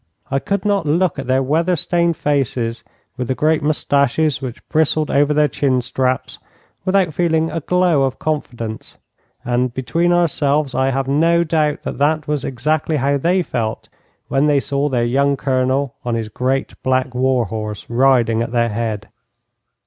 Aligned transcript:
I 0.31 0.39
could 0.39 0.65
not 0.65 0.87
look 0.87 1.19
at 1.19 1.27
their 1.27 1.43
weather 1.43 1.75
stained 1.75 2.17
faces, 2.17 2.83
with 3.17 3.27
the 3.27 3.35
great 3.35 3.61
moustaches 3.61 4.41
which 4.41 4.67
bristled 4.67 5.11
over 5.11 5.31
their 5.31 5.47
chin 5.47 5.79
straps, 5.79 6.39
without 6.85 7.13
feeling 7.13 7.51
a 7.51 7.59
glow 7.59 8.01
of 8.01 8.17
confidence, 8.17 8.97
and, 9.45 9.71
between 9.75 10.11
ourselves, 10.11 10.73
I 10.73 10.89
have 10.89 11.07
no 11.07 11.43
doubt 11.43 11.83
that 11.83 11.99
that 11.99 12.27
was 12.27 12.43
exactly 12.43 12.97
how 12.97 13.19
they 13.19 13.43
felt 13.43 13.89
when 14.27 14.47
they 14.47 14.59
saw 14.59 14.89
their 14.89 15.05
young 15.05 15.37
Colonel 15.37 15.93
on 16.03 16.15
his 16.15 16.29
great 16.29 16.73
black 16.81 17.13
war 17.13 17.45
horse 17.45 17.87
riding 17.87 18.41
at 18.41 18.51
their 18.51 18.69
head. 18.69 19.07